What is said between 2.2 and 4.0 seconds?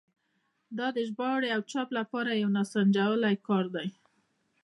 یو ناسنجولی کار دی.